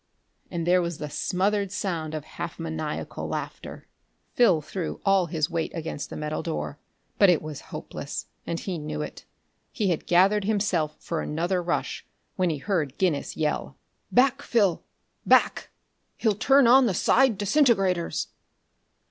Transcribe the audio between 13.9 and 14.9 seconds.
"Back, Phil